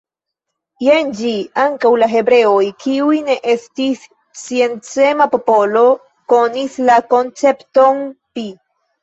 Jen 0.83 1.09
ĝi: 1.17 1.33
Ankaŭ 1.63 1.91
la 2.03 2.07
hebreoj, 2.13 2.63
kiuj 2.85 3.19
ne 3.27 3.35
estis 3.53 4.01
sciencema 4.41 5.29
popolo, 5.35 5.85
konis 6.35 6.81
la 6.89 6.99
koncepton 7.15 8.03
pi. 8.35 8.49